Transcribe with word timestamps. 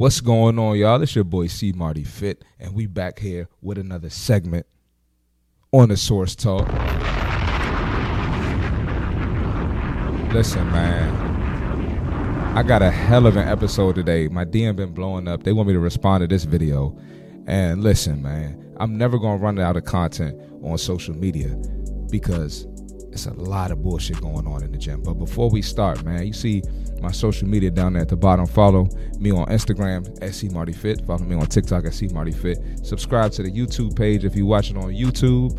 What's 0.00 0.22
going 0.22 0.58
on, 0.58 0.78
y'all? 0.78 1.02
It's 1.02 1.14
your 1.14 1.24
boy 1.24 1.48
C 1.48 1.72
Marty 1.72 2.04
Fit, 2.04 2.42
and 2.58 2.72
we 2.74 2.86
back 2.86 3.18
here 3.18 3.50
with 3.60 3.76
another 3.76 4.08
segment 4.08 4.64
on 5.72 5.90
the 5.90 5.96
Source 5.98 6.34
Talk. 6.34 6.66
Listen, 10.32 10.72
man, 10.72 12.56
I 12.56 12.62
got 12.62 12.80
a 12.80 12.90
hell 12.90 13.26
of 13.26 13.36
an 13.36 13.46
episode 13.46 13.94
today. 13.94 14.28
My 14.28 14.46
DM 14.46 14.74
been 14.74 14.94
blowing 14.94 15.28
up. 15.28 15.42
They 15.42 15.52
want 15.52 15.68
me 15.68 15.74
to 15.74 15.80
respond 15.80 16.22
to 16.22 16.26
this 16.26 16.44
video, 16.44 16.98
and 17.46 17.82
listen, 17.82 18.22
man, 18.22 18.74
I'm 18.78 18.96
never 18.96 19.18
gonna 19.18 19.36
run 19.36 19.58
out 19.58 19.76
of 19.76 19.84
content 19.84 20.40
on 20.62 20.78
social 20.78 21.14
media 21.14 21.48
because 22.10 22.66
it's 23.12 23.26
a 23.26 23.34
lot 23.34 23.70
of 23.70 23.82
bullshit 23.82 24.20
going 24.20 24.46
on 24.46 24.62
in 24.62 24.72
the 24.72 24.78
gym. 24.78 25.02
But 25.02 25.14
before 25.14 25.50
we 25.50 25.62
start, 25.62 26.04
man, 26.04 26.26
you 26.26 26.32
see 26.32 26.62
my 27.00 27.10
social 27.10 27.48
media 27.48 27.70
down 27.70 27.94
there 27.94 28.02
at 28.02 28.08
the 28.08 28.16
bottom. 28.16 28.46
Follow 28.46 28.88
me 29.18 29.30
on 29.30 29.46
Instagram 29.46 30.22
at 30.22 30.34
C 30.34 30.48
Marty 30.48 30.72
Fit. 30.72 31.04
Follow 31.06 31.24
me 31.24 31.36
on 31.36 31.46
TikTok 31.46 31.86
at 31.86 31.94
C 31.94 32.08
Marty 32.08 32.32
Fit. 32.32 32.58
Subscribe 32.82 33.32
to 33.32 33.42
the 33.42 33.50
YouTube 33.50 33.96
page 33.96 34.24
if 34.24 34.36
you're 34.36 34.46
watching 34.46 34.76
on 34.76 34.92
YouTube. 34.92 35.56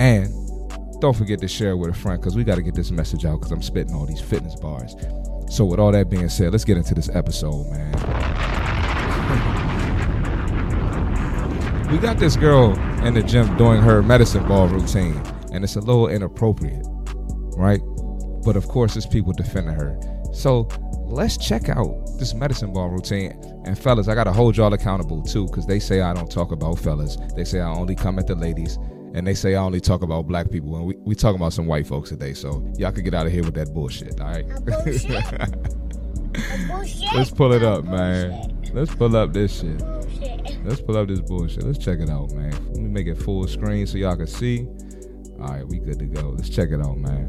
And 0.00 0.30
don't 1.00 1.16
forget 1.16 1.40
to 1.40 1.48
share 1.48 1.76
with 1.76 1.90
a 1.90 1.94
friend 1.94 2.20
because 2.20 2.36
we 2.36 2.44
got 2.44 2.56
to 2.56 2.62
get 2.62 2.74
this 2.74 2.90
message 2.90 3.24
out 3.24 3.40
because 3.40 3.52
I'm 3.52 3.62
spitting 3.62 3.94
all 3.94 4.06
these 4.06 4.20
fitness 4.20 4.54
bars. 4.56 4.94
So 5.50 5.64
with 5.64 5.78
all 5.78 5.92
that 5.92 6.08
being 6.08 6.28
said, 6.28 6.52
let's 6.52 6.64
get 6.64 6.76
into 6.76 6.94
this 6.94 7.08
episode, 7.10 7.70
man. 7.70 7.92
we 11.90 11.98
got 11.98 12.18
this 12.18 12.36
girl 12.36 12.72
in 13.04 13.14
the 13.14 13.22
gym 13.22 13.56
doing 13.56 13.82
her 13.82 14.02
medicine 14.02 14.46
ball 14.48 14.68
routine, 14.68 15.20
and 15.54 15.62
it's 15.62 15.76
a 15.76 15.80
little 15.80 16.08
inappropriate, 16.08 16.84
right? 17.56 17.80
But 18.44 18.56
of 18.56 18.68
course, 18.68 18.94
there's 18.94 19.06
people 19.06 19.32
defending 19.32 19.74
her. 19.74 19.98
So 20.32 20.68
let's 21.06 21.36
check 21.36 21.68
out 21.68 21.94
this 22.18 22.34
medicine 22.34 22.72
ball 22.72 22.88
routine. 22.88 23.32
And 23.64 23.78
fellas, 23.78 24.08
I 24.08 24.14
gotta 24.14 24.32
hold 24.32 24.56
y'all 24.56 24.72
accountable 24.74 25.22
too, 25.22 25.46
because 25.46 25.66
they 25.66 25.78
say 25.78 26.00
I 26.00 26.12
don't 26.12 26.30
talk 26.30 26.50
about 26.50 26.78
fellas. 26.78 27.16
They 27.36 27.44
say 27.44 27.60
I 27.60 27.68
only 27.68 27.94
come 27.94 28.18
at 28.18 28.26
the 28.26 28.34
ladies. 28.34 28.78
And 29.14 29.24
they 29.24 29.34
say 29.34 29.54
I 29.54 29.62
only 29.62 29.80
talk 29.80 30.02
about 30.02 30.26
black 30.26 30.50
people. 30.50 30.74
And 30.74 30.86
we, 30.86 30.96
we 30.96 31.14
talking 31.14 31.36
about 31.36 31.52
some 31.52 31.66
white 31.66 31.86
folks 31.86 32.10
today. 32.10 32.34
So 32.34 32.68
y'all 32.76 32.90
can 32.90 33.04
get 33.04 33.14
out 33.14 33.26
of 33.26 33.32
here 33.32 33.44
with 33.44 33.54
that 33.54 33.72
bullshit, 33.72 34.20
all 34.20 34.26
right? 34.26 34.44
Bullshit. 36.68 37.14
Let's 37.14 37.30
pull 37.30 37.52
it 37.52 37.62
up, 37.62 37.84
man. 37.84 38.60
Let's 38.72 38.92
pull 38.92 39.14
up 39.16 39.32
this 39.32 39.60
shit. 39.60 39.80
Let's 40.64 40.80
pull 40.80 40.96
up 40.96 41.06
this 41.06 41.20
bullshit. 41.20 41.62
Let's 41.62 41.78
check 41.78 42.00
it 42.00 42.10
out, 42.10 42.32
man. 42.32 42.50
Let 42.50 42.76
me 42.76 42.88
make 42.88 43.06
it 43.06 43.14
full 43.14 43.46
screen 43.46 43.86
so 43.86 43.98
y'all 43.98 44.16
can 44.16 44.26
see. 44.26 44.66
All 45.40 45.48
right, 45.48 45.66
we 45.66 45.78
good 45.78 45.98
to 45.98 46.06
go. 46.06 46.30
Let's 46.30 46.48
check 46.48 46.70
it 46.70 46.80
out, 46.80 46.96
man. 46.96 47.28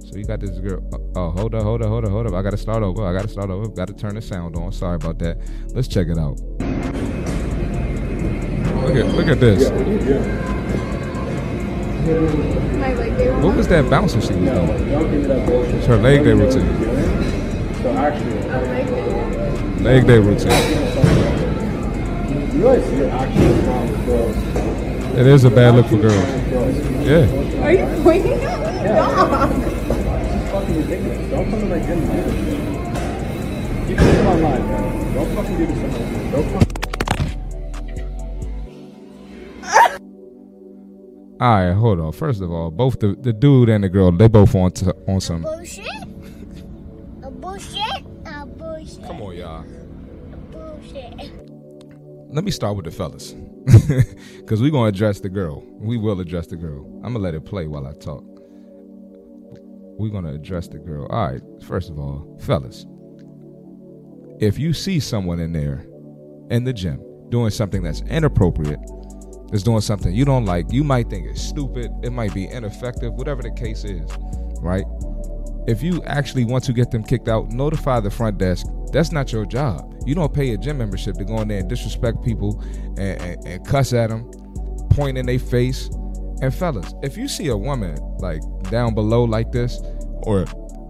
So 0.00 0.18
you 0.18 0.24
got 0.24 0.40
this 0.40 0.50
girl. 0.58 0.82
Oh, 1.16 1.30
hold 1.30 1.54
up, 1.54 1.62
hold 1.62 1.82
up, 1.82 1.88
hold 1.88 2.04
up, 2.04 2.10
hold 2.10 2.26
up. 2.26 2.34
I 2.34 2.42
gotta 2.42 2.56
start 2.58 2.82
over. 2.82 3.06
I 3.06 3.12
gotta 3.14 3.28
start 3.28 3.50
over. 3.50 3.68
Gotta 3.68 3.94
turn 3.94 4.14
the 4.14 4.20
sound 4.22 4.56
on. 4.56 4.70
Sorry 4.72 4.96
about 4.96 5.18
that. 5.20 5.38
Let's 5.74 5.88
check 5.88 6.08
it 6.08 6.18
out. 6.18 6.38
Look 8.82 8.96
at 8.96 9.06
look 9.14 9.28
at 9.28 9.40
this. 9.40 9.70
What 13.42 13.56
was 13.56 13.68
that 13.68 13.88
bouncing 13.88 14.20
she 14.20 14.34
was 14.34 14.50
doing? 14.50 14.68
It's 15.76 15.86
her 15.86 15.96
leg 15.96 16.24
day 16.24 16.32
routine. 16.32 16.66
Leg 19.82 20.06
day 20.06 20.18
routine. 20.18 20.50
It 25.14 25.26
is 25.26 25.44
a 25.44 25.50
bad 25.50 25.74
look 25.74 25.86
for 25.88 25.98
girls. 25.98 26.14
Yeah. 27.06 27.28
Are 27.62 27.72
you 27.72 28.02
pointing 28.02 28.32
at 28.32 28.82
me? 28.82 28.88
Dog. 28.88 29.50
fucking 30.50 30.76
ridiculous. 30.76 31.30
Don't 31.30 31.50
come 31.50 31.60
to 31.60 31.66
my 31.66 31.78
gym. 31.80 32.00
Keep 33.86 33.98
it 34.00 34.26
online, 34.26 34.66
man. 34.68 35.14
Don't 35.14 35.34
fucking 35.34 35.58
do 35.58 35.66
this 35.66 35.78
on 35.78 36.32
Don't 36.32 36.48
fucking. 36.52 36.72
All 41.40 41.54
right, 41.56 41.72
hold 41.72 42.00
on. 42.00 42.12
First 42.12 42.40
of 42.40 42.50
all, 42.50 42.70
both 42.70 42.98
the, 43.00 43.14
the 43.20 43.34
dude 43.34 43.68
and 43.68 43.84
the 43.84 43.90
girl, 43.90 44.12
they 44.12 44.28
both 44.28 44.54
on 44.54 44.72
to, 44.72 44.96
on 45.08 45.20
some. 45.20 45.42
Bullshit. 45.42 45.86
A 47.22 47.30
bullshit. 47.30 48.04
A 48.24 48.46
bullshit. 48.46 49.04
Come 49.04 49.20
on, 49.20 49.36
y'all. 49.36 49.64
A 50.32 50.36
bullshit. 50.56 51.32
Let 52.30 52.44
me 52.44 52.50
start 52.50 52.76
with 52.76 52.86
the 52.86 52.90
fellas, 52.90 53.34
because 54.38 54.60
we're 54.60 54.70
gonna 54.70 54.88
address 54.88 55.20
the 55.20 55.28
girl. 55.28 55.62
We 55.78 55.96
will 55.96 56.20
address 56.20 56.46
the 56.48 56.56
girl. 56.56 56.84
I'm 57.04 57.12
gonna 57.12 57.20
let 57.20 57.34
it 57.34 57.44
play 57.44 57.66
while 57.66 57.86
I 57.86 57.92
talk. 57.92 58.24
We're 59.98 60.10
gonna 60.10 60.34
address 60.34 60.68
the 60.68 60.78
girl. 60.78 61.06
All 61.10 61.32
right. 61.32 61.42
First 61.64 61.90
of 61.90 61.98
all, 61.98 62.38
fellas, 62.40 62.86
if 64.40 64.58
you 64.58 64.72
see 64.72 64.98
someone 64.98 65.38
in 65.38 65.52
there 65.52 65.86
in 66.50 66.64
the 66.64 66.72
gym 66.72 67.00
doing 67.28 67.50
something 67.50 67.82
that's 67.82 68.00
inappropriate, 68.02 68.80
is 69.52 69.62
doing 69.62 69.80
something 69.80 70.12
you 70.14 70.24
don't 70.24 70.46
like, 70.46 70.72
you 70.72 70.82
might 70.82 71.08
think 71.10 71.26
it's 71.26 71.42
stupid, 71.42 71.90
it 72.02 72.10
might 72.10 72.34
be 72.34 72.48
ineffective, 72.48 73.12
whatever 73.14 73.42
the 73.42 73.50
case 73.50 73.84
is, 73.84 74.10
right? 74.60 74.84
If 75.68 75.82
you 75.82 76.02
actually 76.04 76.44
want 76.44 76.64
to 76.64 76.72
get 76.72 76.90
them 76.90 77.04
kicked 77.04 77.28
out, 77.28 77.52
notify 77.52 78.00
the 78.00 78.10
front 78.10 78.38
desk. 78.38 78.66
That's 78.92 79.12
not 79.12 79.30
your 79.30 79.46
job. 79.46 79.91
You 80.06 80.14
don't 80.14 80.32
pay 80.32 80.52
a 80.52 80.58
gym 80.58 80.78
membership 80.78 81.16
to 81.16 81.24
go 81.24 81.40
in 81.40 81.48
there 81.48 81.58
and 81.60 81.68
disrespect 81.68 82.22
people 82.22 82.60
and, 82.96 83.20
and, 83.20 83.46
and 83.46 83.66
cuss 83.66 83.92
at 83.92 84.10
them, 84.10 84.30
point 84.90 85.18
in 85.18 85.26
their 85.26 85.38
face. 85.38 85.88
And 86.40 86.52
fellas, 86.52 86.94
if 87.02 87.16
you 87.16 87.28
see 87.28 87.48
a 87.48 87.56
woman 87.56 87.96
like 88.18 88.40
down 88.70 88.94
below 88.94 89.24
like 89.24 89.52
this, 89.52 89.80
or 90.24 90.44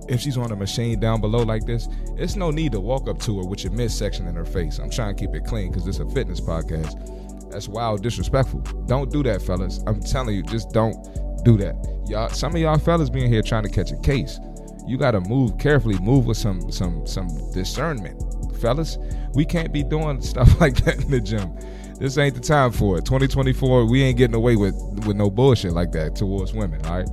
if 0.08 0.20
she's 0.20 0.36
on 0.36 0.50
a 0.50 0.56
machine 0.56 0.98
down 0.98 1.20
below 1.20 1.42
like 1.42 1.64
this, 1.64 1.88
it's 2.16 2.36
no 2.36 2.50
need 2.50 2.72
to 2.72 2.80
walk 2.80 3.08
up 3.08 3.18
to 3.20 3.38
her 3.38 3.44
with 3.46 3.64
your 3.64 3.72
midsection 3.72 4.26
in 4.26 4.34
her 4.34 4.44
face. 4.44 4.78
I'm 4.78 4.90
trying 4.90 5.14
to 5.14 5.20
keep 5.20 5.34
it 5.34 5.44
clean 5.44 5.70
because 5.70 5.86
it's 5.86 5.98
a 6.00 6.08
fitness 6.10 6.40
podcast. 6.40 7.50
That's 7.50 7.68
wild 7.68 8.02
disrespectful. 8.02 8.60
Don't 8.86 9.10
do 9.12 9.22
that, 9.24 9.42
fellas. 9.42 9.80
I'm 9.86 10.00
telling 10.00 10.34
you, 10.34 10.42
just 10.42 10.70
don't 10.70 10.96
do 11.44 11.56
that. 11.58 11.74
Y'all, 12.08 12.30
some 12.30 12.54
of 12.54 12.60
y'all 12.60 12.78
fellas 12.78 13.10
being 13.10 13.30
here 13.30 13.42
trying 13.42 13.64
to 13.64 13.68
catch 13.68 13.92
a 13.92 13.98
case. 13.98 14.40
You 14.86 14.98
gotta 14.98 15.20
move 15.20 15.58
carefully, 15.58 15.98
move 15.98 16.26
with 16.26 16.36
some 16.36 16.72
some 16.72 17.06
some 17.06 17.28
discernment. 17.52 18.20
Fellas, 18.62 18.96
we 19.34 19.44
can't 19.44 19.72
be 19.72 19.82
doing 19.82 20.22
stuff 20.22 20.48
like 20.60 20.76
that 20.84 21.02
in 21.02 21.10
the 21.10 21.20
gym. 21.20 21.52
This 21.98 22.16
ain't 22.16 22.34
the 22.34 22.40
time 22.40 22.72
for 22.72 22.98
it. 22.98 23.04
2024, 23.04 23.84
we 23.86 24.02
ain't 24.02 24.16
getting 24.16 24.34
away 24.34 24.56
with 24.56 24.74
with 25.06 25.16
no 25.16 25.30
bullshit 25.30 25.72
like 25.72 25.92
that 25.92 26.16
towards 26.16 26.54
women, 26.54 26.84
all 26.86 26.98
right? 26.98 27.08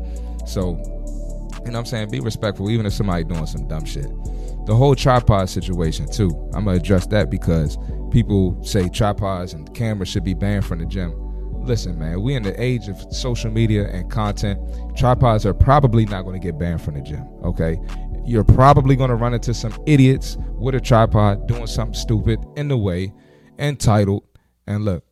So, 0.48 0.72
you 0.72 0.76
know 0.76 1.74
what 1.74 1.76
I'm 1.76 1.86
saying? 1.86 2.12
Be 2.12 2.22
respectful, 2.22 2.70
even 2.70 2.86
if 2.86 2.94
somebody 2.94 3.24
doing 3.24 3.46
some 3.46 3.68
dumb 3.68 3.86
shit. 3.86 4.08
The 4.66 4.76
whole 4.76 4.96
tripod 4.96 5.50
situation, 5.50 6.10
too. 6.10 6.30
I'm 6.54 6.66
gonna 6.66 6.78
address 6.78 7.08
that 7.08 7.30
because 7.30 7.78
people 8.12 8.64
say 8.64 8.90
tripods 8.90 9.54
and 9.54 9.74
cameras 9.76 10.10
should 10.10 10.24
be 10.24 10.34
banned 10.34 10.66
from 10.66 10.80
the 10.80 10.86
gym. 10.86 11.14
Listen, 11.62 12.00
man, 12.00 12.22
we 12.22 12.36
in 12.36 12.44
the 12.44 12.60
age 12.62 12.88
of 12.88 12.98
social 13.14 13.52
media 13.52 13.88
and 13.90 14.10
content. 14.10 14.60
Tripods 14.96 15.46
are 15.46 15.54
probably 15.54 16.06
not 16.06 16.24
going 16.24 16.40
to 16.40 16.44
get 16.44 16.58
banned 16.58 16.82
from 16.82 16.96
the 16.96 17.02
gym. 17.02 17.28
Okay, 17.44 17.80
you're 18.30 18.44
probably 18.44 18.96
going 18.96 19.10
to 19.10 19.16
run 19.16 19.34
into 19.34 19.54
some 19.54 19.74
idiots 19.86 20.38
with 20.54 20.76
a 20.76 20.80
tripod 20.80 21.48
doing 21.48 21.68
something 21.68 21.94
stupid 21.96 22.40
in 22.56 22.68
the 22.68 22.78
way, 22.78 23.12
entitled. 23.58 24.24
And 24.68 24.86
look, 24.86 25.04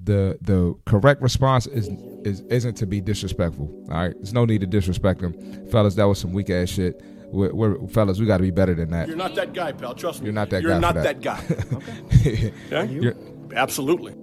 the 0.00 0.38
the 0.40 0.74
correct 0.86 1.20
response 1.20 1.66
is 1.66 1.88
is 2.24 2.40
isn't 2.42 2.74
to 2.76 2.86
be 2.86 3.00
disrespectful. 3.00 3.66
All 3.90 3.98
right, 3.98 4.14
there's 4.14 4.32
no 4.32 4.44
need 4.44 4.60
to 4.62 4.66
disrespect 4.66 5.20
them, 5.20 5.66
fellas. 5.68 5.94
That 5.96 6.04
was 6.04 6.18
some 6.18 6.32
weak 6.32 6.48
ass 6.50 6.70
shit. 6.70 7.02
We're, 7.32 7.52
we're 7.54 7.88
fellas. 7.88 8.18
We 8.20 8.26
got 8.26 8.36
to 8.38 8.42
be 8.42 8.50
better 8.50 8.74
than 8.74 8.90
that. 8.90 9.08
You're 9.08 9.16
not 9.16 9.34
that 9.36 9.52
guy, 9.54 9.72
pal. 9.72 9.94
Trust 9.94 10.20
me. 10.20 10.26
You're 10.26 10.34
not 10.34 10.50
that 10.50 10.62
guy. 10.62 10.68
You're 10.68 10.80
not 10.80 10.94
for 10.94 11.02
that. 11.02 11.20
guy. 11.22 11.42
Okay? 12.72 12.92
You're- 12.92 13.14
Absolutely. 13.56 14.14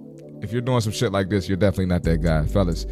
if 0.42 0.52
you're 0.52 0.62
doing 0.62 0.80
some 0.82 0.92
shit 0.94 1.12
like 1.12 1.30
this, 1.30 1.48
you're 1.48 1.58
definitely 1.58 1.88
not 1.88 2.04
that 2.04 2.22
guy, 2.22 2.46
fellas. 2.46 2.86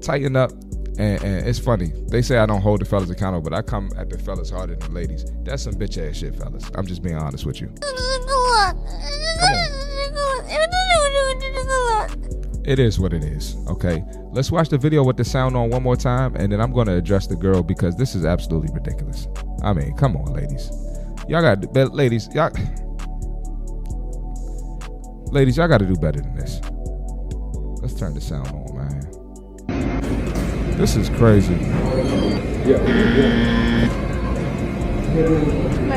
Tighten 0.00 0.36
up. 0.36 0.52
And, 0.98 1.22
and 1.22 1.48
it's 1.48 1.58
funny. 1.58 1.92
They 2.08 2.22
say 2.22 2.38
I 2.38 2.46
don't 2.46 2.60
hold 2.60 2.80
the 2.80 2.84
fellas 2.84 3.10
accountable, 3.10 3.48
but 3.48 3.56
I 3.56 3.62
come 3.62 3.90
at 3.96 4.10
the 4.10 4.18
fellas 4.18 4.50
harder 4.50 4.76
than 4.76 4.88
the 4.88 4.94
ladies. 4.94 5.24
That's 5.44 5.62
some 5.62 5.74
bitch 5.74 5.96
ass 5.98 6.16
shit, 6.16 6.34
fellas. 6.36 6.70
I'm 6.74 6.86
just 6.86 7.02
being 7.02 7.16
honest 7.16 7.46
with 7.46 7.60
you. 7.60 7.72
It 12.64 12.78
is 12.78 13.00
what 13.00 13.12
it 13.12 13.24
is. 13.24 13.56
Okay. 13.68 14.04
Let's 14.32 14.52
watch 14.52 14.68
the 14.68 14.78
video 14.78 15.02
with 15.02 15.16
the 15.16 15.24
sound 15.24 15.56
on 15.56 15.70
one 15.70 15.82
more 15.82 15.96
time, 15.96 16.36
and 16.36 16.52
then 16.52 16.60
I'm 16.60 16.72
going 16.72 16.86
to 16.86 16.94
address 16.94 17.26
the 17.26 17.34
girl 17.34 17.62
because 17.62 17.96
this 17.96 18.14
is 18.14 18.24
absolutely 18.24 18.72
ridiculous. 18.72 19.26
I 19.62 19.72
mean, 19.72 19.96
come 19.96 20.16
on, 20.16 20.32
ladies. 20.32 20.70
Y'all 21.28 21.42
got, 21.42 21.72
but 21.72 21.94
ladies, 21.94 22.28
y'all, 22.34 22.52
ladies, 25.32 25.56
y'all 25.56 25.68
got 25.68 25.78
to 25.78 25.86
do 25.86 25.96
better 25.96 26.20
than 26.20 26.36
this. 26.36 26.60
Let's 27.82 27.94
turn 27.94 28.14
the 28.14 28.20
sound 28.20 28.48
on. 28.48 28.69
This 30.80 30.96
is 30.96 31.10
crazy. 31.10 31.56
My 31.56 31.60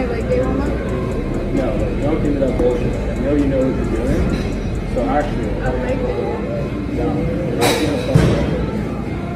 leg 0.04 0.28
day 0.28 0.44
warm 0.44 0.60
up. 0.60 0.68
No, 0.68 1.72
like, 1.72 2.02
don't 2.02 2.20
give 2.22 2.34
me 2.34 2.40
that 2.42 2.58
bullshit. 2.60 2.92
I 2.92 3.16
know 3.22 3.34
you 3.34 3.46
know 3.46 3.60
what 3.64 3.76
you're 3.80 3.96
doing. 3.96 4.28
So 4.94 5.00
actually, 5.08 5.48
A 5.64 5.72
leg 5.72 6.00
day. 6.04 6.20
no, 7.00 7.16
you're 7.16 7.64
actually 7.64 7.88
gonna 7.88 8.04
fuck 8.04 8.20
up. 8.20 8.44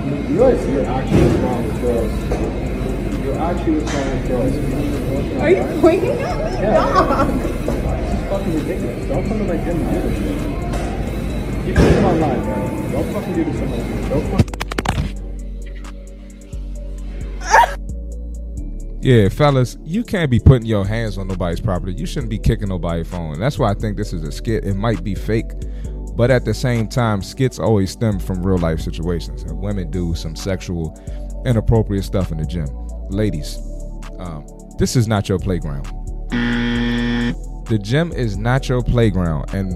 You 0.04 0.12
you 0.18 0.36
realize 0.36 0.68
you're 0.68 0.84
actually 0.86 1.28
wrong 1.40 1.64
with 1.64 1.80
girls. 1.80 2.12
You're 3.24 3.40
actually 3.40 3.76
what's 3.80 3.94
wrong 3.96 4.10
with 4.12 4.28
girls. 4.28 5.42
Are 5.42 5.50
you 5.50 5.64
pointing 5.80 6.12
at 6.12 6.36
me? 6.36 6.52
Yeah. 6.60 6.76
Dog. 8.28 8.44
ridiculous. 8.48 9.08
Don't 9.08 9.24
come 9.30 9.38
to 9.38 9.44
my 9.46 9.56
gym 9.64 9.80
and 9.80 9.88
do 9.96 10.10
this 10.10 10.18
shit. 10.20 10.40
You 11.68 11.74
can 11.74 11.88
come 11.96 12.04
online, 12.04 12.42
man. 12.44 12.92
Don't 12.92 13.08
fucking 13.14 13.34
do 13.34 13.44
this 13.46 13.56
to 13.56 13.66
me. 13.66 14.10
Don't 14.10 14.28
fucking. 14.30 14.47
Yeah, 19.07 19.30
fellas, 19.30 19.77
you 19.86 20.04
can't 20.04 20.30
be 20.30 20.38
putting 20.38 20.65
your 20.65 20.86
hands 20.86 21.18
on 21.18 21.30
nobody's 21.30 21.62
property. 21.62 21.94
You 21.94 22.06
shouldn't 22.06 22.30
be 22.30 22.38
kicking 22.38 22.68
nobody's 22.68 23.07
phone. 23.07 23.39
That's 23.39 23.57
why 23.57 23.71
I 23.71 23.74
think 23.74 23.95
this 23.95 24.12
is 24.12 24.21
a 24.21 24.33
skit. 24.33 24.65
It 24.65 24.74
might 24.74 25.01
be 25.01 25.15
fake, 25.15 25.50
but 26.18 26.30
at 26.30 26.44
the 26.44 26.54
same 26.54 26.89
time, 26.89 27.21
skits 27.21 27.57
always 27.57 27.89
stem 27.89 28.19
from 28.19 28.45
real 28.45 28.57
life 28.57 28.81
situations. 28.81 29.44
And 29.44 29.62
women 29.62 29.89
do 29.92 30.13
some 30.13 30.36
sexual, 30.36 30.94
inappropriate 31.45 32.04
stuff 32.04 32.33
in 32.33 32.38
the 32.38 32.45
gym. 32.45 32.68
Ladies, 33.09 33.57
um, 34.19 34.45
this 34.77 34.98
is 34.98 35.07
not 35.07 35.30
your 35.30 35.39
playground. 35.39 35.86
The 37.69 37.80
gym 37.81 38.12
is 38.12 38.36
not 38.36 38.68
your 38.68 38.83
playground, 38.83 39.53
and 39.53 39.71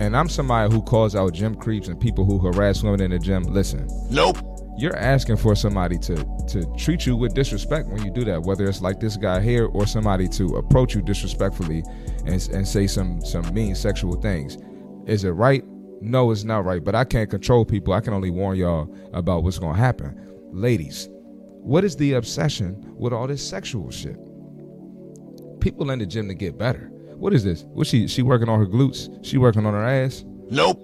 and 0.00 0.16
I'm 0.16 0.30
somebody 0.30 0.72
who 0.72 0.80
calls 0.80 1.14
out 1.14 1.34
gym 1.34 1.54
creeps 1.54 1.88
and 1.88 2.00
people 2.00 2.24
who 2.24 2.38
harass 2.38 2.82
women 2.82 3.02
in 3.02 3.10
the 3.10 3.18
gym. 3.18 3.42
Listen, 3.42 3.86
Nope. 4.08 4.38
You're 4.78 4.96
asking 4.96 5.36
for 5.36 5.56
somebody 5.56 5.98
to 5.98 6.14
to 6.46 6.64
treat 6.76 7.04
you 7.04 7.16
with 7.16 7.34
disrespect 7.34 7.88
when 7.88 8.02
you 8.04 8.10
do 8.10 8.24
that 8.24 8.40
whether 8.42 8.64
it's 8.66 8.80
like 8.80 9.00
this 9.00 9.16
guy 9.16 9.40
here 9.40 9.66
or 9.66 9.86
somebody 9.86 10.28
to 10.28 10.56
approach 10.56 10.94
you 10.94 11.02
disrespectfully 11.02 11.82
and, 12.26 12.48
and 12.52 12.66
say 12.66 12.86
some 12.86 13.20
some 13.24 13.52
mean 13.52 13.74
sexual 13.74 14.14
things. 14.20 14.56
Is 15.06 15.24
it 15.24 15.30
right? 15.30 15.64
No 16.00 16.30
it's 16.30 16.44
not 16.44 16.64
right 16.64 16.82
but 16.82 16.94
i 16.94 17.04
can't 17.04 17.28
control 17.28 17.64
people. 17.64 17.92
I 17.92 18.00
can 18.00 18.14
only 18.14 18.30
warn 18.30 18.56
y'all 18.56 18.94
about 19.12 19.42
what's 19.42 19.58
going 19.58 19.74
to 19.74 19.80
happen. 19.80 20.16
Ladies 20.52 21.08
what 21.10 21.84
is 21.84 21.96
the 21.96 22.12
obsession 22.14 22.94
with 22.96 23.12
all 23.12 23.26
this 23.26 23.46
sexual 23.46 23.90
shit? 23.90 24.16
People 25.60 25.90
in 25.90 25.98
the 25.98 26.06
gym 26.06 26.28
to 26.28 26.34
get 26.34 26.56
better. 26.56 26.90
What 27.16 27.34
is 27.34 27.42
this? 27.42 27.64
What 27.64 27.88
she 27.88 28.06
she 28.06 28.22
working 28.22 28.48
on 28.48 28.60
her 28.60 28.66
glutes? 28.66 29.08
She 29.24 29.38
working 29.38 29.66
on 29.66 29.74
her 29.74 29.84
ass? 29.84 30.24
Nope. 30.50 30.80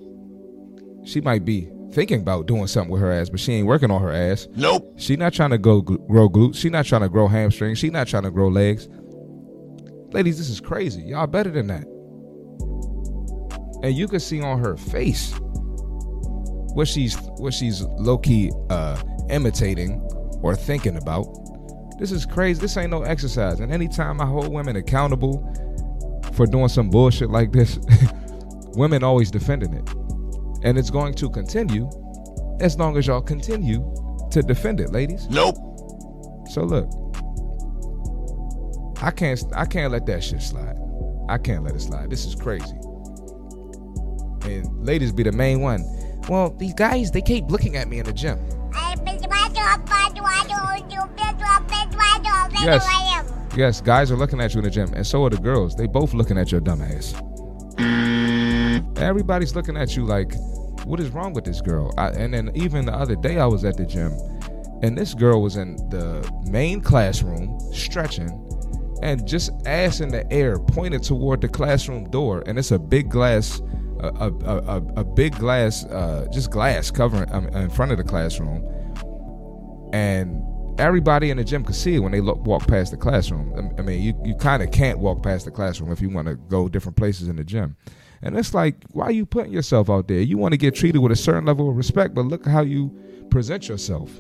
she 1.05 1.21
might 1.21 1.45
be 1.45 1.71
thinking 1.95 2.21
about 2.21 2.47
doing 2.47 2.67
something 2.67 2.91
with 2.91 3.01
her 3.01 3.13
ass, 3.13 3.31
but 3.31 3.41
she 3.41 3.53
ain't 3.53 3.67
working 3.67 3.91
on 3.91 4.03
her 4.03 4.13
ass. 4.13 4.49
Nope. 4.57 4.93
She 4.97 5.17
not 5.17 5.33
trying 5.33 5.51
to 5.51 5.59
go 5.59 5.81
grow 5.81 6.29
glutes. 6.29 6.57
She 6.57 6.69
not 6.69 6.85
trying 6.85 7.03
to 7.03 7.09
grow 7.09 7.29
hamstrings. 7.29 7.79
She 7.79 7.89
not 7.89 8.09
trying 8.09 8.25
to 8.25 8.31
grow 8.31 8.49
legs. 8.49 8.89
Ladies, 10.13 10.37
this 10.39 10.49
is 10.49 10.61
crazy. 10.61 11.03
Y'all 11.03 11.27
better 11.27 11.51
than 11.51 11.69
that. 11.69 11.85
And 13.83 13.95
you 13.95 14.09
can 14.09 14.21
see 14.21 14.41
on 14.41 14.59
her 14.59 14.77
face 14.77 15.35
what 16.75 16.89
she's 16.89 17.17
what 17.37 17.55
she's 17.55 17.83
low 17.83 18.19
key 18.19 18.51
uh, 18.71 19.01
imitating 19.31 20.01
or 20.43 20.57
thinking 20.57 20.97
about. 20.97 21.27
This 21.99 22.11
is 22.11 22.27
crazy. 22.27 22.61
This 22.61 22.77
ain't 22.77 22.91
no 22.91 23.03
exercise. 23.03 23.61
And 23.61 23.73
anytime 23.73 24.21
I 24.21 24.27
hold 24.27 24.49
women 24.49 24.77
accountable 24.77 25.41
for 26.33 26.47
doing 26.47 26.69
some 26.69 26.91
bullshit 26.91 27.31
like 27.31 27.53
this, 27.53 27.79
women 28.77 29.05
always 29.05 29.31
defending 29.31 29.75
it. 29.75 30.04
And 30.65 30.79
it's 30.79 30.91
going 30.91 31.15
to 31.15 31.31
continue 31.31 31.89
as 32.61 32.79
long 32.79 32.97
as 32.97 33.07
y'all 33.07 33.21
continue 33.21 33.79
to 34.31 34.43
defend 34.43 34.81
it, 34.81 34.91
ladies. 34.91 35.29
Nope. 35.29 35.57
So 36.51 36.63
look, 36.63 36.89
I 39.03 39.11
can't 39.11 39.43
I 39.55 39.67
can't 39.67 39.93
let 39.93 40.07
that 40.07 40.23
shit 40.23 40.43
slide. 40.43 40.77
I 41.29 41.39
can't 41.39 41.65
let 41.65 41.75
it 41.75 41.81
slide. 41.81 42.11
This 42.11 42.25
is 42.25 42.35
crazy. 42.35 42.77
And 44.43 44.85
ladies 44.85 45.13
be 45.13 45.23
the 45.23 45.33
main 45.33 45.61
one. 45.61 45.85
Well, 46.29 46.51
these 46.59 46.75
guys 46.75 47.11
they 47.11 47.23
keep 47.23 47.51
looking 47.51 47.77
at 47.77 47.89
me 47.89 47.99
in 47.99 48.07
the 48.07 48.13
gym. 48.13 48.39
Yes. 52.65 52.87
Yes, 53.57 53.81
guys 53.81 54.11
are 54.11 54.17
looking 54.17 54.41
at 54.41 54.53
you 54.53 54.59
in 54.59 54.65
the 54.65 54.71
gym, 54.71 54.93
and 54.95 55.07
so 55.07 55.25
are 55.25 55.31
the 55.31 55.37
girls. 55.37 55.77
They 55.77 55.87
both 55.87 56.13
looking 56.13 56.37
at 56.39 56.51
your 56.51 56.61
dumb 56.61 56.83
ass. 56.83 57.13
Mm. 57.77 58.99
Everybody's 58.99 59.55
looking 59.55 59.77
at 59.77 59.97
you 59.97 60.05
like, 60.05 60.35
what 60.85 61.01
is 61.01 61.11
wrong 61.11 61.33
with 61.33 61.45
this 61.45 61.61
girl? 61.61 61.93
I, 61.99 62.09
and 62.09 62.33
then 62.33 62.51
even 62.55 62.87
the 62.87 62.95
other 62.95 63.17
day, 63.17 63.39
I 63.39 63.47
was 63.47 63.65
at 63.65 63.77
the 63.77 63.87
gym, 63.87 64.13
and 64.83 64.97
this 64.97 65.15
girl 65.15 65.43
was 65.43 65.57
in 65.57 65.77
the 65.89 66.31
main 66.47 66.81
classroom 66.81 67.59
stretching, 67.73 68.31
and 69.03 69.27
just 69.27 69.51
ass 69.67 70.01
in 70.01 70.09
the 70.09 70.31
air, 70.33 70.59
pointed 70.59 71.03
toward 71.03 71.41
the 71.41 71.49
classroom 71.49 72.11
door, 72.11 72.43
and 72.47 72.59
it's 72.59 72.71
a 72.71 72.79
big 72.79 73.11
glass, 73.11 73.61
a 74.01 74.09
a, 74.09 74.33
a, 74.47 74.77
a, 74.97 75.05
big 75.05 75.37
glass, 75.37 75.85
uh, 75.87 76.27
just 76.33 76.51
glass 76.51 76.91
covering 76.91 77.31
um, 77.33 77.49
in 77.49 77.71
front 77.71 77.93
of 77.93 77.99
the 77.99 78.05
classroom, 78.05 78.63
and 79.93 80.43
everybody 80.79 81.31
in 81.31 81.37
the 81.37 81.45
gym 81.45 81.65
could 81.65 81.75
see 81.75 81.95
it 81.95 82.01
when 82.01 82.13
they 82.13 82.21
look, 82.21 82.45
walk 82.47 82.67
past 82.67 82.91
the 82.91 82.97
classroom. 82.97 83.73
I 83.79 83.83
mean, 83.83 84.03
you, 84.03 84.15
you 84.25 84.35
kind 84.35 84.63
of 84.63 84.71
can't 84.71 84.99
walk 84.99 85.23
past 85.23 85.45
the 85.45 85.51
classroom 85.51 85.93
if 85.93 86.01
you 86.01 86.11
want 86.11 86.29
to 86.29 86.35
go 86.35 86.69
different 86.69 86.97
places 86.97 87.29
in 87.29 87.37
the 87.37 87.45
gym. 87.45 87.77
And 88.23 88.37
it's 88.37 88.55
like, 88.55 88.77
why 88.93 89.07
are 89.07 89.13
you 89.13 89.27
putting 89.27 89.53
yourself 89.53 89.91
out 89.91 90.09
there? 90.09 90.21
You 90.21 90.39
want 90.39 90.53
to 90.53 90.59
get 90.59 90.75
treated 90.75 90.99
with 90.99 91.13
a 91.13 91.17
certain 91.17 91.45
level 91.45 91.69
of 91.69 91.77
respect, 91.77 92.15
but 92.15 92.25
look 92.27 92.47
how 92.47 92.63
you 92.63 92.97
present 93.31 93.69
yourself. 93.69 94.11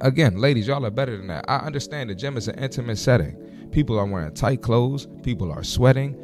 Again, 0.00 0.38
ladies, 0.38 0.66
y'all 0.66 0.84
are 0.84 0.90
better 0.90 1.16
than 1.16 1.28
that. 1.28 1.44
I 1.48 1.58
understand 1.58 2.10
the 2.10 2.14
gym 2.14 2.36
is 2.36 2.48
an 2.48 2.58
intimate 2.58 2.96
setting. 2.98 3.36
People 3.70 3.98
are 3.98 4.06
wearing 4.06 4.34
tight 4.34 4.62
clothes, 4.62 5.06
people 5.22 5.52
are 5.52 5.62
sweating. 5.62 6.16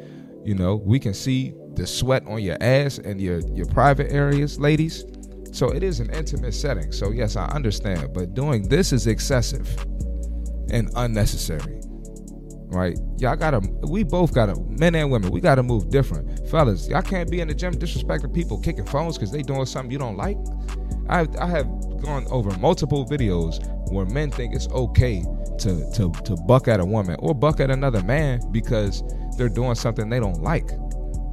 You 0.43 0.55
know, 0.55 0.75
we 0.75 0.99
can 0.99 1.13
see 1.13 1.53
the 1.75 1.85
sweat 1.85 2.25
on 2.25 2.41
your 2.41 2.57
ass 2.61 2.97
and 2.97 3.21
your, 3.21 3.39
your 3.53 3.67
private 3.67 4.11
areas, 4.11 4.59
ladies. 4.59 5.05
So 5.51 5.69
it 5.69 5.83
is 5.83 5.99
an 5.99 6.09
intimate 6.11 6.53
setting. 6.53 6.91
So 6.91 7.11
yes, 7.11 7.35
I 7.35 7.45
understand, 7.47 8.13
but 8.13 8.33
doing 8.33 8.67
this 8.67 8.93
is 8.93 9.07
excessive 9.07 9.67
and 10.71 10.89
unnecessary. 10.95 11.80
Right? 12.71 12.97
Y'all 13.17 13.35
gotta 13.35 13.59
we 13.89 14.03
both 14.03 14.33
gotta 14.33 14.55
men 14.61 14.95
and 14.95 15.11
women, 15.11 15.29
we 15.29 15.41
gotta 15.41 15.61
move 15.61 15.89
different. 15.89 16.47
Fellas, 16.49 16.87
y'all 16.87 17.01
can't 17.01 17.29
be 17.29 17.41
in 17.41 17.49
the 17.49 17.53
gym 17.53 17.73
disrespecting 17.73 18.33
people 18.33 18.57
kicking 18.59 18.85
phones 18.85 19.17
because 19.17 19.31
they 19.31 19.41
doing 19.41 19.65
something 19.65 19.91
you 19.91 19.97
don't 19.97 20.15
like. 20.15 20.37
I 21.09 21.27
I 21.39 21.47
have 21.47 21.67
gone 22.01 22.25
over 22.31 22.57
multiple 22.59 23.05
videos 23.05 23.59
where 23.91 24.05
men 24.05 24.31
think 24.31 24.55
it's 24.55 24.69
okay 24.69 25.21
to 25.59 25.91
to 25.93 26.11
to 26.23 26.35
buck 26.47 26.69
at 26.69 26.79
a 26.79 26.85
woman 26.85 27.17
or 27.19 27.35
buck 27.35 27.59
at 27.59 27.69
another 27.69 28.01
man 28.03 28.39
because 28.51 29.03
they're 29.37 29.49
doing 29.49 29.75
something 29.75 30.09
they 30.09 30.19
don't 30.19 30.41
like. 30.41 30.71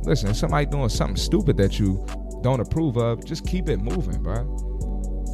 Listen, 0.03 0.35
somebody 0.35 0.67
doing 0.67 0.89
something 0.89 1.17
stupid 1.17 1.57
that 1.59 1.79
you 1.79 2.05
don't 2.43 2.61
approve 2.61 2.97
of, 2.97 3.25
just 3.25 3.47
keep 3.47 3.69
it 3.69 3.79
moving, 3.79 4.23
bro. 4.23 4.45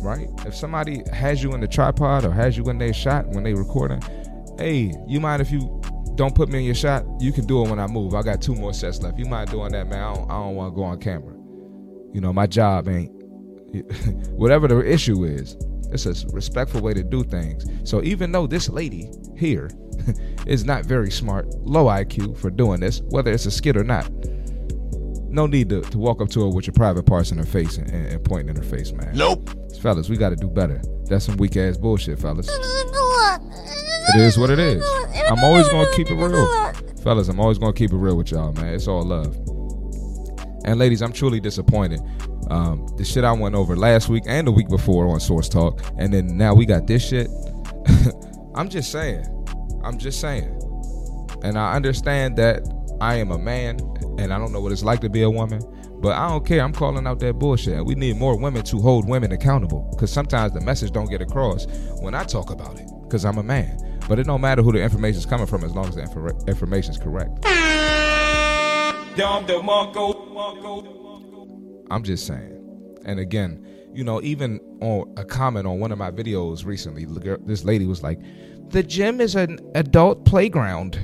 Right? 0.03 0.29
If 0.47 0.55
somebody 0.55 1.03
has 1.13 1.43
you 1.43 1.53
in 1.53 1.61
the 1.61 1.69
tripod 1.69 2.25
or 2.25 2.31
has 2.31 2.57
you 2.59 2.65
in 2.65 2.79
their 2.79 2.93
shot 2.93 3.27
when 3.29 3.43
they 3.43 3.55
recording, 3.55 4.03
hey, 4.59 4.93
you 5.07 5.21
mind 5.21 5.41
if 5.41 5.51
you 5.51 5.81
don't 6.17 6.35
put 6.35 6.49
me 6.49 6.61
in 6.61 6.65
your 6.65 6.75
shot? 6.75 7.05
You 7.21 7.33
can 7.33 7.47
do 7.47 7.65
it 7.65 7.69
when 7.69 7.79
I 7.79 7.87
move. 7.87 8.15
I 8.15 8.23
got 8.23 8.41
two 8.41 8.55
more 8.55 8.73
sets 8.73 9.03
left. 9.03 9.19
You 9.19 9.27
mind 9.27 9.51
doing 9.51 9.73
that, 9.73 9.89
man? 9.89 10.03
I 10.03 10.15
don't, 10.15 10.31
I 10.31 10.35
don't 10.35 10.55
want 10.55 10.73
to 10.73 10.77
go 10.77 10.85
on 10.85 10.99
camera. 11.01 11.35
You 12.13 12.21
know, 12.21 12.33
my 12.33 12.47
job 12.47 12.89
ain't 12.89 13.11
whatever 14.31 14.69
the 14.69 14.81
issue 14.81 15.25
is. 15.25 15.57
It's 15.91 16.07
a 16.07 16.27
respectful 16.29 16.81
way 16.81 16.95
to 16.95 17.05
do 17.05 17.23
things. 17.23 17.65
So 17.89 18.03
even 18.03 18.33
though 18.33 18.47
this 18.47 18.69
lady 18.69 19.11
here 19.37 19.71
is 20.47 20.65
not 20.65 20.85
very 20.85 21.11
smart, 21.11 21.49
low 21.61 21.87
IQ 21.87 22.37
for 22.37 22.51
doing 22.51 22.81
this, 22.81 23.01
whether 23.11 23.33
it's 23.33 23.47
a 23.47 23.51
skit 23.51 23.77
or 23.77 23.85
not, 23.85 24.11
no 25.29 25.47
need 25.47 25.69
to, 25.69 25.83
to 25.83 25.99
walk 25.99 26.23
up 26.23 26.29
to 26.31 26.43
her 26.43 26.49
with 26.49 26.67
your 26.67 26.75
private 26.75 27.05
parts 27.05 27.33
in 27.33 27.39
her 27.39 27.45
face 27.45 27.77
and, 27.77 27.91
and, 27.91 28.07
and 28.07 28.25
pointing 28.25 28.51
in 28.51 28.57
her 28.57 28.69
face, 28.69 28.93
man. 28.93 29.17
Nope. 29.17 29.51
Fellas, 29.81 30.09
we 30.09 30.17
got 30.17 30.31
to 30.31 30.37
do 30.37 30.49
better. 30.49 30.81
That's 31.07 31.25
some 31.25 31.37
weak 31.37 31.57
ass 31.57 31.77
bullshit, 31.77 32.19
fellas. 32.21 32.49
It 34.15 34.21
is 34.21 34.39
what 34.39 34.51
it 34.51 34.59
is. 34.59 34.85
I'm 35.29 35.43
always 35.43 35.69
gonna 35.69 35.91
keep 35.95 36.11
it 36.11 36.15
real, 36.15 36.73
fellas. 37.03 37.29
I'm 37.29 37.41
always 37.41 37.59
gonna 37.59 37.73
keep 37.73 37.93
it 37.93 37.97
real 37.97 38.17
with 38.17 38.31
y'all, 38.31 38.53
man. 38.53 38.75
It's 38.75 38.87
all 38.89 39.03
love. 39.03 39.35
And 40.65 40.79
ladies, 40.79 41.03
I'm 41.03 41.13
truly 41.13 41.41
disappointed. 41.41 42.01
Um, 42.51 42.87
the 42.97 43.05
shit 43.05 43.25
I 43.25 43.33
went 43.33 43.55
over 43.55 43.77
last 43.77 44.09
week 44.09 44.25
and 44.27 44.47
the 44.47 44.53
week 44.53 44.69
before 44.69 45.09
on 45.09 45.21
Source 45.21 45.49
Talk, 45.49 45.83
and 45.99 46.13
then 46.13 46.37
now 46.37 46.55
we 46.55 46.67
got 46.67 46.87
this 46.87 47.07
shit. 47.07 47.29
I'm 48.55 48.69
just 48.69 48.93
saying. 48.93 49.25
I'm 49.83 49.99
just 49.99 50.21
saying. 50.21 50.61
And 51.43 51.59
I 51.59 51.75
understand 51.75 52.37
that 52.39 52.63
I 53.01 53.17
am 53.17 53.31
a 53.31 53.39
man 53.39 53.79
and 54.19 54.33
I 54.33 54.39
don't 54.39 54.53
know 54.53 54.61
what 54.61 54.73
it's 54.73 54.85
like 54.85 55.01
to 55.01 55.11
be 55.11 55.23
a 55.23 55.31
woman, 55.31 55.61
but 56.01 56.13
I 56.13 56.29
don't 56.29 56.47
care. 56.47 56.63
I'm 56.63 56.73
calling 56.73 57.07
out 57.07 57.21
that 57.21 57.35
bullshit. 57.35 57.75
And 57.75 57.87
we 57.87 57.95
need 57.95 58.17
more 58.17 58.39
women 58.39 58.63
to 58.65 58.79
hold 58.79 59.09
women 59.09 59.33
accountable 59.33 59.89
because 59.93 60.11
sometimes 60.11 60.53
the 60.53 60.61
message 60.61 60.93
don't 60.93 61.11
get 61.11 61.21
across 61.21 61.67
when 62.01 62.15
I 62.15 62.25
talk 62.25 62.51
about 62.51 62.79
it 62.79 62.89
because 63.03 63.25
I'm 63.25 63.39
a 63.39 63.43
man. 63.43 63.79
But 64.09 64.19
it 64.19 64.27
don't 64.27 64.41
matter 64.43 64.63
who 64.63 64.73
the 64.73 64.83
information 64.83 65.19
is 65.19 65.27
coming 65.27 65.47
from 65.47 65.65
as 65.65 65.75
long 65.75 65.87
as 65.87 65.95
the 65.95 66.03
infor- 66.03 66.47
information 66.47 66.93
is 66.93 66.99
correct. 66.99 67.45
I'm 71.91 72.03
just 72.03 72.27
saying. 72.27 73.01
And 73.07 73.19
again, 73.19 73.67
you 73.95 74.05
know, 74.05 74.21
even 74.23 74.61
on 74.81 75.13
a 75.17 75.25
comment 75.25 75.67
on 75.67 75.79
one 75.79 75.93
of 75.93 75.99
my 75.99 76.11
videos 76.11 76.67
recently, 76.67 77.07
this 77.47 77.65
lady 77.65 77.87
was 77.87 78.03
like, 78.03 78.21
"The 78.69 78.83
gym 78.83 79.21
is 79.21 79.37
an 79.37 79.59
adult 79.75 80.25
playground." 80.25 80.99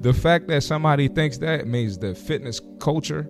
The 0.00 0.12
fact 0.14 0.46
that 0.48 0.62
somebody 0.62 1.08
thinks 1.08 1.38
that 1.38 1.66
means 1.66 1.98
the 1.98 2.14
fitness 2.14 2.60
culture 2.80 3.28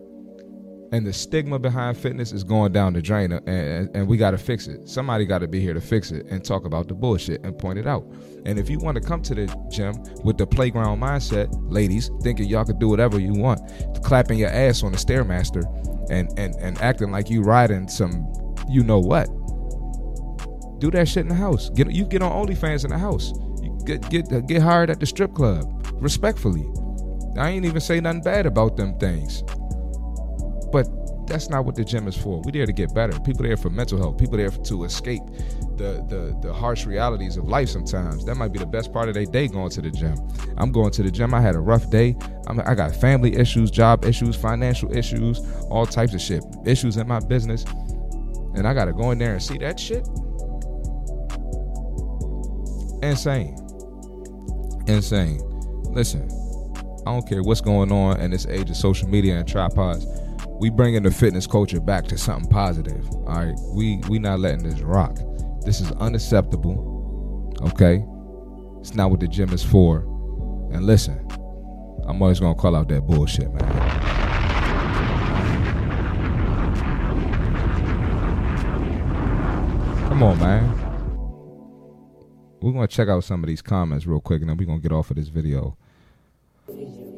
and 0.93 1.07
the 1.07 1.12
stigma 1.12 1.59
behind 1.59 1.97
fitness 1.97 2.33
is 2.33 2.45
going 2.45 2.73
down 2.73 2.93
the 2.93 3.02
drain 3.02 3.33
and, 3.33 3.95
and, 3.95 4.07
we 4.07 4.16
got 4.16 4.31
to 4.31 4.38
fix 4.38 4.66
it. 4.66 4.88
Somebody 4.88 5.25
got 5.25 5.38
to 5.38 5.49
be 5.49 5.61
here 5.61 5.75
to 5.75 5.81
fix 5.81 6.12
it 6.12 6.26
and 6.26 6.45
talk 6.45 6.64
about 6.64 6.88
the 6.88 6.95
bullshit 6.95 7.45
and 7.45 7.59
point 7.59 7.78
it 7.78 7.87
out. 7.87 8.05
And 8.45 8.59
if 8.59 8.71
you 8.71 8.78
want 8.78 8.97
to 8.97 9.00
come 9.00 9.21
to 9.23 9.35
the 9.35 9.47
gym 9.71 9.95
with 10.25 10.38
the 10.38 10.47
playground 10.47 11.00
mindset 11.00 11.49
ladies 11.71 12.11
thinking 12.23 12.47
y'all 12.49 12.64
could 12.64 12.78
do 12.78 12.88
whatever 12.88 13.19
you 13.19 13.33
want 13.33 13.61
clapping 14.02 14.38
your 14.38 14.50
ass 14.50 14.83
on 14.83 14.93
the 14.93 14.99
stairmaster 14.99 15.64
and 16.11 16.31
and 16.38 16.55
and 16.57 16.81
acting 16.81 17.11
like 17.11 17.28
you 17.28 17.43
riding 17.43 17.88
some 17.88 18.33
you 18.69 18.85
know 18.85 19.00
what 19.00 19.28
do 20.78 20.90
that 20.90 21.09
shit 21.09 21.23
in 21.23 21.28
the 21.28 21.35
house. 21.35 21.71
Get 21.71 21.90
you 21.90 22.05
get 22.05 22.23
on 22.23 22.47
onlyfans 22.47 22.85
in 22.85 22.90
the 22.90 22.99
house. 22.99 23.33
You 23.62 23.78
get 23.85 24.09
get 24.11 24.47
get 24.47 24.62
hired 24.62 24.90
at 24.90 25.00
the 25.00 25.07
strip 25.07 25.35
club 25.35 25.64
respectfully. 25.95 26.66
I 27.38 27.50
ain't 27.50 27.64
even 27.64 27.81
say 27.81 28.00
nothing 28.00 28.23
bad 28.23 28.47
about 28.47 28.76
them 28.76 28.99
things 28.99 29.43
that's 31.26 31.49
not 31.49 31.64
what 31.64 31.75
the 31.75 31.85
gym 31.85 32.06
is 32.09 32.16
for. 32.16 32.40
We're 32.45 32.52
there 32.52 32.66
to 32.66 32.73
get 32.73 32.95
better. 32.95 33.18
People 33.21 33.42
there 33.42 33.56
for 33.56 33.71
mental 33.71 33.99
health. 33.99 34.18
People 34.18 34.37
there 34.37 34.50
to 34.50 34.85
escape 34.85 35.23
the, 35.76 36.04
the 36.09 36.38
the 36.40 36.52
harsh 36.52 36.87
realities 36.87 37.37
of 37.37 37.45
life. 37.45 37.68
Sometimes 37.68 38.25
that 38.25 38.37
might 38.37 38.52
be 38.52 38.59
the 38.59 38.66
best 38.66 38.92
part 38.92 39.09
of 39.09 39.14
their 39.14 39.25
day 39.25 39.49
going 39.49 39.71
to 39.71 39.83
the 39.83 39.90
gym. 39.90 40.16
I'm 40.56 40.73
going 40.73 40.90
to 40.92 41.02
the 41.02 41.11
gym. 41.11 41.35
I 41.35 41.40
had 41.40 41.54
a 41.54 41.61
rough 41.61 41.90
day. 41.90 42.16
I'm, 42.47 42.61
I 42.61 42.75
got 42.75 42.95
family 42.95 43.37
issues, 43.37 43.71
job 43.71 44.04
issues, 44.04 44.37
financial 44.37 44.97
issues, 44.97 45.40
all 45.68 45.87
types 45.87 46.14
of 46.14 46.21
shit, 46.21 46.45
issues 46.64 46.97
in 46.97 47.09
my 47.09 47.21
business, 47.21 47.64
and 48.54 48.66
I 48.66 48.75
got 48.75 48.87
to 48.87 48.92
go 48.92 49.11
in 49.11 49.18
there 49.18 49.33
and 49.33 49.42
see 49.42 49.59
that 49.59 49.78
shit. 49.80 50.06
Insane. 53.02 53.56
Insane. 54.87 55.40
Listen, 55.92 56.28
I 57.06 57.12
don't 57.12 57.28
care 57.28 57.42
what's 57.42 57.61
going 57.61 57.90
on 57.90 58.21
in 58.21 58.30
this 58.30 58.47
age 58.47 58.71
of 58.71 58.76
social 58.76 59.09
media 59.09 59.37
and 59.38 59.49
tripods 59.49 60.06
we 60.59 60.71
bringing 60.71 61.03
the 61.03 61.11
fitness 61.11 61.47
culture 61.47 61.81
back 61.81 62.05
to 62.07 62.19
something 62.19 62.51
positive. 62.51 63.09
All 63.11 63.45
right, 63.45 63.55
we 63.75 63.99
we 64.09 64.19
not 64.19 64.41
letting 64.41 64.63
this 64.69 64.81
rock. 64.81 65.19
This 65.65 65.81
is 65.81 65.93
unacceptable. 65.93 67.53
Okay, 67.63 68.05
it's 68.81 68.95
not 68.95 69.11
what 69.11 69.21
the 69.21 69.29
gym 69.29 69.53
is 69.53 69.63
for. 69.63 69.99
And 70.73 70.85
listen, 70.85 71.27
I'm 72.07 72.21
always 72.23 72.41
gonna 72.41 72.55
call 72.55 72.75
out 72.77 72.89
that 72.89 73.07
bullshit, 73.07 73.53
man. 73.53 74.17
Come 80.09 80.23
on, 80.23 80.39
man. 80.39 80.73
We're 82.63 82.73
gonna 82.73 82.87
check 82.89 83.09
out 83.09 83.23
some 83.23 83.45
of 83.45 83.49
these 83.49 83.61
comments 83.61 84.07
real 84.07 84.21
quick, 84.21 84.41
and 84.41 84.49
then 84.49 84.57
we're 84.57 84.67
gonna 84.67 84.81
get 84.81 84.93
off 84.93 85.11
of 85.11 85.17
this 85.17 85.29
video. 85.29 85.77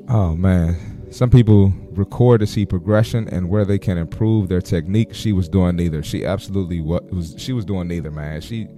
Oh 0.09 0.35
man, 0.35 0.75
some 1.11 1.31
people 1.31 1.73
record 1.93 2.41
to 2.41 2.47
see 2.47 2.67
progression 2.67 3.29
and 3.29 3.49
where 3.49 3.65
they 3.65 3.79
can 3.79 3.99
improve 3.99 4.49
their 4.49 4.61
technique. 4.61 5.15
She 5.15 5.33
was 5.33 5.49
doing 5.49 5.77
neither. 5.77 6.03
She 6.03 6.25
absolutely 6.25 6.81
was. 6.81 7.35
She 7.39 7.53
was 7.53 7.65
doing 7.65 7.89
neither, 7.89 8.11
man. 8.11 8.41
She. 8.41 8.69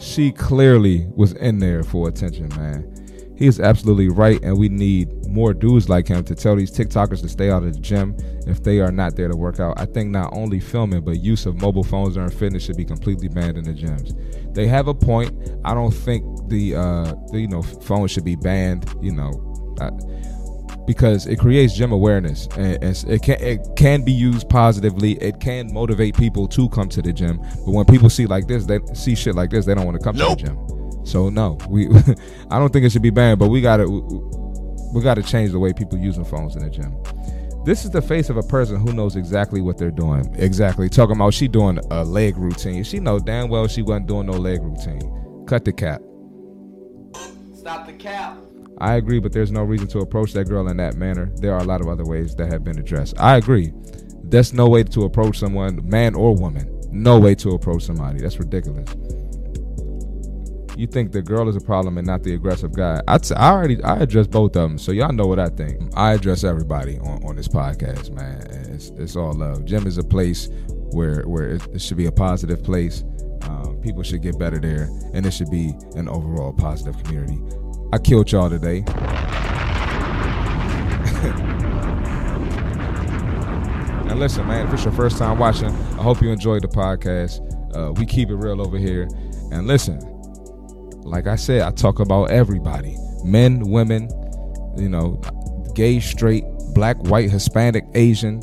She 0.00 0.32
clearly 0.32 1.06
was 1.14 1.32
in 1.34 1.58
there 1.58 1.82
for 1.82 2.08
attention, 2.08 2.48
man. 2.56 3.03
He 3.36 3.46
is 3.46 3.58
absolutely 3.60 4.08
right, 4.08 4.40
and 4.42 4.56
we 4.56 4.68
need 4.68 5.26
more 5.28 5.52
dudes 5.52 5.88
like 5.88 6.06
him 6.06 6.22
to 6.24 6.34
tell 6.34 6.54
these 6.54 6.70
TikTokers 6.70 7.20
to 7.22 7.28
stay 7.28 7.50
out 7.50 7.64
of 7.64 7.74
the 7.74 7.80
gym 7.80 8.16
if 8.46 8.62
they 8.62 8.80
are 8.80 8.92
not 8.92 9.16
there 9.16 9.28
to 9.28 9.36
work 9.36 9.58
out. 9.58 9.78
I 9.78 9.86
think 9.86 10.10
not 10.10 10.30
only 10.32 10.60
filming, 10.60 11.02
but 11.02 11.20
use 11.20 11.44
of 11.46 11.60
mobile 11.60 11.82
phones 11.82 12.14
during 12.14 12.30
fitness 12.30 12.64
should 12.64 12.76
be 12.76 12.84
completely 12.84 13.28
banned 13.28 13.58
in 13.58 13.64
the 13.64 13.72
gyms. 13.72 14.14
They 14.54 14.68
have 14.68 14.86
a 14.86 14.94
point. 14.94 15.50
I 15.64 15.74
don't 15.74 15.90
think 15.90 16.24
the, 16.48 16.76
uh, 16.76 17.14
the 17.32 17.40
you 17.40 17.48
know 17.48 17.62
phones 17.62 18.12
should 18.12 18.24
be 18.24 18.36
banned. 18.36 18.92
You 19.02 19.12
know. 19.12 19.76
I, 19.80 19.90
because 20.86 21.26
it 21.26 21.38
creates 21.38 21.74
gym 21.74 21.92
awareness 21.92 22.46
and 22.56 22.82
it 22.82 23.22
can 23.22 23.40
it 23.40 23.66
can 23.76 24.04
be 24.04 24.12
used 24.12 24.48
positively. 24.48 25.12
It 25.12 25.40
can 25.40 25.72
motivate 25.72 26.16
people 26.16 26.46
to 26.48 26.68
come 26.68 26.88
to 26.90 27.02
the 27.02 27.12
gym. 27.12 27.38
But 27.38 27.72
when 27.72 27.84
people 27.86 28.10
see 28.10 28.26
like 28.26 28.46
this, 28.46 28.66
they 28.66 28.80
see 28.92 29.14
shit 29.14 29.34
like 29.34 29.50
this, 29.50 29.64
they 29.64 29.74
don't 29.74 29.86
want 29.86 29.98
to 29.98 30.04
come 30.04 30.16
nope. 30.16 30.38
to 30.38 30.44
the 30.44 30.50
gym. 30.50 30.73
So 31.04 31.28
no, 31.28 31.58
we 31.68 31.88
I 32.50 32.58
don't 32.58 32.72
think 32.72 32.84
it 32.84 32.92
should 32.92 33.02
be 33.02 33.10
banned, 33.10 33.38
but 33.38 33.48
we 33.48 33.60
got 33.60 33.76
to 33.78 33.86
we 34.94 35.02
got 35.02 35.14
to 35.14 35.22
change 35.22 35.52
the 35.52 35.58
way 35.58 35.72
people 35.72 35.98
using 35.98 36.24
phones 36.24 36.56
in 36.56 36.62
the 36.62 36.70
gym. 36.70 36.96
This 37.64 37.84
is 37.84 37.90
the 37.90 38.02
face 38.02 38.28
of 38.30 38.36
a 38.36 38.42
person 38.42 38.76
who 38.76 38.92
knows 38.92 39.16
exactly 39.16 39.60
what 39.60 39.78
they're 39.78 39.90
doing. 39.90 40.34
Exactly. 40.36 40.88
Talking 40.88 41.16
about 41.16 41.32
she 41.32 41.48
doing 41.48 41.78
a 41.90 42.04
leg 42.04 42.36
routine. 42.36 42.84
She 42.84 43.00
know 43.00 43.18
damn 43.18 43.48
well 43.48 43.66
she 43.66 43.82
wasn't 43.82 44.06
doing 44.06 44.26
no 44.26 44.34
leg 44.34 44.62
routine. 44.62 45.44
Cut 45.46 45.64
the 45.64 45.72
cap. 45.72 46.00
Stop 47.54 47.86
the 47.86 47.94
cap. 47.94 48.38
I 48.78 48.94
agree, 48.96 49.18
but 49.18 49.32
there's 49.32 49.52
no 49.52 49.62
reason 49.62 49.86
to 49.88 50.00
approach 50.00 50.32
that 50.32 50.48
girl 50.48 50.68
in 50.68 50.76
that 50.78 50.96
manner. 50.96 51.30
There 51.36 51.54
are 51.54 51.60
a 51.60 51.64
lot 51.64 51.80
of 51.80 51.88
other 51.88 52.04
ways 52.04 52.34
that 52.36 52.52
have 52.52 52.64
been 52.64 52.78
addressed. 52.78 53.18
I 53.18 53.36
agree. 53.36 53.72
That's 54.24 54.52
no 54.52 54.68
way 54.68 54.82
to 54.84 55.02
approach 55.02 55.38
someone, 55.38 55.88
man 55.88 56.14
or 56.14 56.34
woman. 56.34 56.70
No 56.90 57.18
way 57.18 57.34
to 57.36 57.50
approach 57.50 57.84
somebody. 57.84 58.20
That's 58.20 58.38
ridiculous 58.38 58.94
you 60.76 60.86
think 60.86 61.12
the 61.12 61.22
girl 61.22 61.48
is 61.48 61.56
a 61.56 61.60
problem 61.60 61.98
and 61.98 62.06
not 62.06 62.22
the 62.22 62.34
aggressive 62.34 62.72
guy. 62.72 63.00
I, 63.06 63.18
t- 63.18 63.34
I 63.34 63.50
already 63.50 63.82
I 63.82 63.96
address 63.98 64.26
both 64.26 64.56
of 64.56 64.62
them, 64.62 64.78
so 64.78 64.92
y'all 64.92 65.12
know 65.12 65.26
what 65.26 65.38
I 65.38 65.48
think. 65.48 65.92
I 65.96 66.12
address 66.12 66.44
everybody 66.44 66.98
on, 66.98 67.24
on 67.24 67.36
this 67.36 67.48
podcast, 67.48 68.10
man. 68.12 68.42
It's, 68.72 68.90
it's 68.90 69.16
all 69.16 69.32
love. 69.32 69.64
Gym 69.64 69.86
is 69.86 69.98
a 69.98 70.02
place 70.02 70.48
where 70.92 71.22
where 71.22 71.50
it, 71.50 71.66
it 71.74 71.82
should 71.82 71.96
be 71.96 72.06
a 72.06 72.12
positive 72.12 72.62
place. 72.62 73.04
Um, 73.42 73.78
people 73.82 74.02
should 74.02 74.22
get 74.22 74.38
better 74.38 74.58
there, 74.58 74.88
and 75.12 75.24
it 75.26 75.32
should 75.32 75.50
be 75.50 75.74
an 75.96 76.08
overall 76.08 76.52
positive 76.52 77.02
community. 77.04 77.40
I 77.92 77.98
killed 77.98 78.32
y'all 78.32 78.50
today. 78.50 78.78
and 84.08 84.18
listen, 84.18 84.46
man, 84.46 84.66
if 84.66 84.74
it's 84.74 84.84
your 84.84 84.94
first 84.94 85.18
time 85.18 85.38
watching, 85.38 85.68
I 85.68 86.02
hope 86.02 86.20
you 86.22 86.30
enjoyed 86.30 86.62
the 86.62 86.68
podcast. 86.68 87.40
Uh, 87.76 87.92
we 87.92 88.06
keep 88.06 88.30
it 88.30 88.36
real 88.36 88.60
over 88.60 88.78
here. 88.78 89.08
And 89.50 89.66
listen, 89.66 90.00
like 91.04 91.26
I 91.26 91.36
said, 91.36 91.62
I 91.62 91.70
talk 91.70 92.00
about 92.00 92.30
everybody 92.30 92.96
men, 93.24 93.60
women, 93.60 94.08
you 94.76 94.88
know, 94.88 95.20
gay, 95.74 95.98
straight, 95.98 96.44
black, 96.74 96.96
white, 97.04 97.30
Hispanic, 97.30 97.84
Asian, 97.94 98.40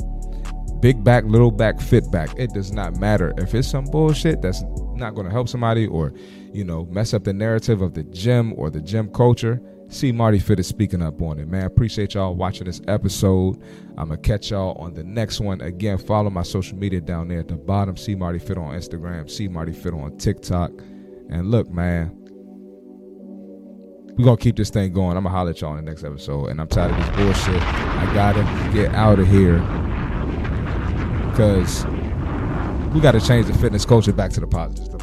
big 0.80 1.04
back, 1.04 1.24
little 1.24 1.52
back, 1.52 1.80
fit 1.80 2.10
back. 2.10 2.30
It 2.36 2.52
does 2.52 2.72
not 2.72 2.96
matter. 2.96 3.32
If 3.38 3.54
it's 3.54 3.68
some 3.68 3.84
bullshit 3.84 4.42
that's 4.42 4.62
not 4.94 5.14
going 5.14 5.26
to 5.26 5.32
help 5.32 5.48
somebody 5.48 5.86
or, 5.86 6.12
you 6.52 6.64
know, 6.64 6.84
mess 6.86 7.14
up 7.14 7.24
the 7.24 7.32
narrative 7.32 7.80
of 7.80 7.94
the 7.94 8.02
gym 8.02 8.52
or 8.56 8.70
the 8.70 8.80
gym 8.80 9.10
culture, 9.12 9.60
C 9.88 10.10
Marty 10.10 10.38
Fit 10.38 10.58
is 10.58 10.66
speaking 10.66 11.02
up 11.02 11.20
on 11.20 11.38
it, 11.38 11.48
man. 11.48 11.66
Appreciate 11.66 12.14
y'all 12.14 12.34
watching 12.34 12.64
this 12.64 12.80
episode. 12.88 13.62
I'm 13.98 14.08
going 14.08 14.20
to 14.20 14.28
catch 14.28 14.50
y'all 14.50 14.74
on 14.78 14.94
the 14.94 15.04
next 15.04 15.38
one. 15.38 15.60
Again, 15.60 15.98
follow 15.98 16.30
my 16.30 16.42
social 16.42 16.78
media 16.78 17.00
down 17.00 17.28
there 17.28 17.40
at 17.40 17.48
the 17.48 17.56
bottom. 17.56 17.96
C 17.96 18.14
Marty 18.14 18.38
Fit 18.38 18.56
on 18.56 18.74
Instagram, 18.74 19.30
C 19.30 19.48
Marty 19.48 19.72
Fit 19.72 19.92
on 19.92 20.16
TikTok. 20.16 20.72
And 21.28 21.50
look, 21.50 21.70
man, 21.70 22.21
we're 24.16 24.24
gonna 24.24 24.36
keep 24.36 24.56
this 24.56 24.70
thing 24.70 24.92
going. 24.92 25.16
I'm 25.16 25.24
gonna 25.24 25.34
holler 25.34 25.50
at 25.50 25.60
y'all 25.60 25.76
in 25.76 25.84
the 25.84 25.90
next 25.90 26.04
episode. 26.04 26.46
And 26.46 26.60
I'm 26.60 26.68
tired 26.68 26.90
of 26.90 26.98
this 26.98 27.16
bullshit. 27.16 27.62
I 27.62 28.10
gotta 28.14 28.42
get 28.72 28.94
out 28.94 29.18
of 29.18 29.26
here. 29.26 29.58
Cause 31.34 31.86
we 32.92 33.00
gotta 33.00 33.20
change 33.20 33.46
the 33.46 33.54
fitness 33.54 33.86
culture 33.86 34.12
back 34.12 34.30
to 34.32 34.40
the 34.40 34.46
positive. 34.46 35.01